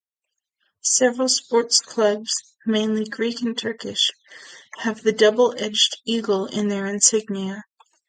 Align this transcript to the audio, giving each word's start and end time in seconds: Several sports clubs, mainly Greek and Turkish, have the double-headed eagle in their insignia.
Several 0.81 1.29
sports 1.29 1.79
clubs, 1.79 2.55
mainly 2.65 3.05
Greek 3.05 3.41
and 3.43 3.55
Turkish, 3.55 4.09
have 4.79 5.03
the 5.03 5.11
double-headed 5.13 5.75
eagle 6.05 6.47
in 6.47 6.69
their 6.69 6.87
insignia. 6.87 7.65